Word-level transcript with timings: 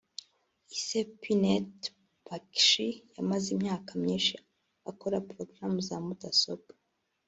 Ise 0.75 0.99
Puneet 1.21 1.75
Bakshi 2.25 2.87
yamaze 3.15 3.47
imyaka 3.55 3.91
myinshi 4.01 4.35
akora 4.89 5.25
program 5.31 5.73
za 5.87 5.97
mudasobwa 6.05 6.71